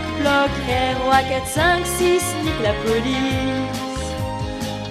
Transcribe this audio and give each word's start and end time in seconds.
bloc, 0.00 0.50
roi 1.04 1.22
4, 1.28 1.46
5, 1.46 1.86
6, 1.86 2.22
nique 2.44 2.62
la 2.62 2.72
police. 2.84 3.86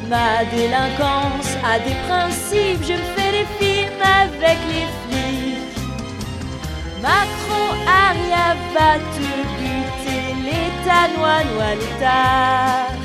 Ma 0.10 0.46
délinquance 0.54 1.52
a 1.64 1.80
des 1.80 1.96
principes, 2.08 2.84
je 2.84 2.98
fais 3.14 3.32
des 3.32 3.48
films 3.60 4.02
avec 4.02 4.60
les 4.72 4.88
flics. 5.02 5.76
Macron, 7.02 7.70
Aria 7.88 8.56
va 8.74 8.92
te 9.14 9.30
buter, 9.58 10.26
l'État, 10.46 11.08
noie, 11.18 11.44
noie, 11.54 11.76
l'État. 11.80 12.96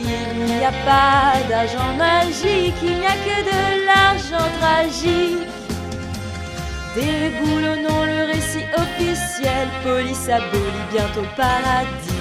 Il 0.00 0.44
n'y 0.44 0.64
a 0.64 0.72
pas 0.84 1.34
d'argent 1.48 1.92
magique, 1.96 2.80
il 2.82 2.98
n'y 2.98 3.06
a 3.06 3.16
que 3.26 3.38
de 3.50 3.60
l'argent 3.86 4.48
tragique. 4.60 5.48
Déboulonnons 6.94 7.88
le 7.88 7.91
récit 8.52 8.66
officiel, 8.76 9.68
police 9.82 10.28
abolie 10.28 10.86
bientôt 10.92 11.26
paradis. 11.36 12.12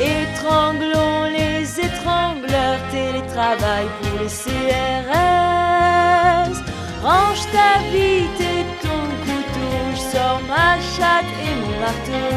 Étranglons 0.00 1.24
les 1.36 1.78
étrangleurs, 1.78 2.80
télétravail 2.90 3.86
pour 4.00 4.18
les 4.20 4.28
CRS. 4.28 5.10
Range 7.02 7.44
ta 7.52 7.72
bite 7.90 8.40
et 8.40 8.64
ton 8.82 9.02
couteau, 9.24 9.76
je 9.94 10.16
sors 10.16 10.40
ma 10.48 10.70
chatte 10.96 11.32
et 11.46 11.54
mon 11.60 11.74
marteau. 11.80 12.32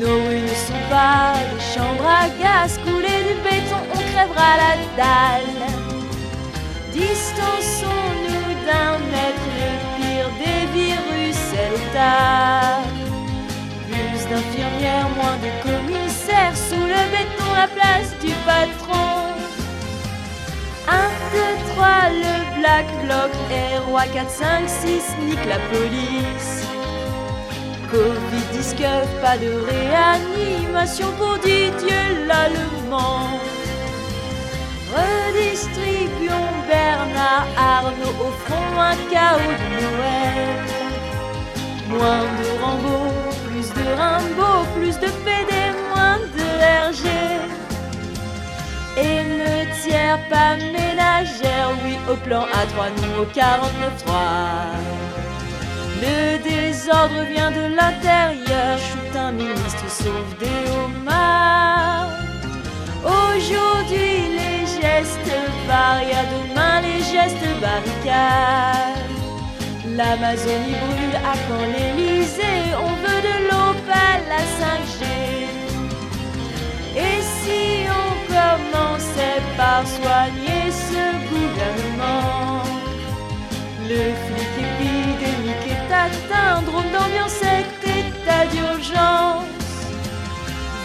Nos 0.00 0.18
rues 0.28 0.42
ne 0.42 0.56
sont 0.68 0.84
pas 0.88 1.34
des 1.50 1.64
chambres 1.74 2.08
à 2.08 2.28
gaz, 2.42 2.78
couler 2.78 3.20
du 3.28 3.34
béton, 3.42 3.80
on 3.94 4.00
crèvera 4.12 4.50
la 4.56 4.72
dalle. 4.96 5.62
Distançons-nous 6.92 7.99
Plus 13.86 14.20
d'infirmières, 14.30 15.08
moins 15.16 15.38
de 15.44 15.50
commissaires, 15.62 16.56
sous 16.56 16.86
le 16.94 17.02
béton, 17.12 17.50
la 17.54 17.68
place 17.68 18.10
du 18.20 18.32
patron. 18.46 19.10
1, 20.88 20.92
2, 21.32 21.74
3, 21.74 21.86
le 22.24 22.60
black 22.60 22.86
bloc, 23.04 23.30
roi 23.88 24.04
4, 24.12 24.30
5, 24.30 24.68
6, 24.68 25.16
nique 25.26 25.46
la 25.46 25.58
police. 25.72 26.66
Covid 27.90 28.46
disque, 28.52 28.86
pas 29.20 29.36
de 29.36 29.50
réanimation 29.68 31.08
pour 31.18 31.38
Didier 31.38 32.24
l'Allemand. 32.26 33.40
Redistribuons 34.94 36.54
Bernard 36.68 37.46
Arnault 37.58 38.16
au 38.20 38.30
front 38.44 38.80
un 38.80 38.96
chaos 39.10 39.38
de. 39.38 39.99
Moins 41.90 42.26
de 42.40 42.48
Rambo, 42.62 42.98
plus 43.46 43.68
de 43.78 43.84
Rimbaud, 43.98 44.64
plus 44.76 44.96
de 45.04 45.08
PD, 45.24 45.52
moins 45.92 46.20
de 46.36 46.46
RG. 46.86 47.06
Et 48.96 49.22
ne 49.24 49.52
tiers 49.82 50.20
pas 50.28 50.56
ménagère, 50.56 51.70
oui 51.84 51.98
au 52.08 52.14
plan 52.14 52.44
A3, 52.60 52.78
nous 53.02 53.22
au 53.22 53.26
49-3. 53.26 53.40
Le 56.02 56.38
désordre 56.48 57.22
vient 57.32 57.50
de 57.50 57.74
l'intérieur, 57.74 58.78
shoot 58.78 59.16
un 59.16 59.32
ministre, 59.32 59.86
sauve 59.88 60.34
des 60.38 60.62
homards. 60.70 62.10
Aujourd'hui 63.04 64.12
les 64.38 64.60
gestes 64.80 65.34
barrières, 65.66 66.28
demain 66.36 66.80
les 66.82 67.02
gestes 67.02 67.60
barricades. 67.60 68.99
L'Amazonie 70.00 70.76
brûle 70.82 71.16
à 71.30 71.34
quand 71.46 71.66
l'Elysée, 71.72 72.62
on 72.86 72.92
veut 73.02 73.22
de 73.28 73.36
pas 73.86 74.16
la 74.32 74.42
5G. 74.58 75.02
Et 76.96 77.20
si 77.36 77.84
on 78.00 78.10
commençait 78.32 79.42
par 79.58 79.82
soigner 79.86 80.64
ce 80.88 81.04
gouvernement? 81.28 82.62
Le 83.90 84.02
flic 84.24 84.52
épidémique 84.66 85.68
est 85.68 85.92
atteint, 85.92 86.62
drone 86.62 86.90
d'ambiance 86.94 87.42
état 87.42 88.46
d'urgence. 88.52 89.44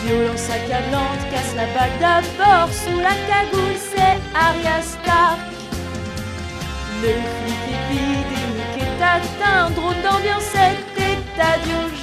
Violence 0.03 0.50
accablante 0.57 1.23
casse 1.31 1.56
la 1.56 1.68
bague 1.68 2.00
d'abord, 2.01 2.69
sous 2.73 3.00
la 3.00 3.16
cagoule 3.29 3.79
c'est 3.91 4.18
Arya 4.38 4.81
Stark. 4.81 5.39
Le 7.01 7.13
flic 7.13 7.62
épidémique 7.78 8.34
atteint, 9.15 9.69
drone 9.71 10.01
d'ambiance 10.03 10.53
est 10.55 11.01
état 11.01 11.57
d'urgence. 11.63 11.94